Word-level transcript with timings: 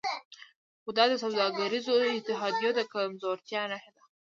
خو 0.81 0.89
دا 0.97 1.05
د 1.11 1.13
سوداګریزو 1.23 1.93
اتحادیو 2.17 2.71
د 2.75 2.81
کمزورتیا 2.93 3.61
نښه 3.71 3.91
نه 3.95 3.95
ده 3.95 4.01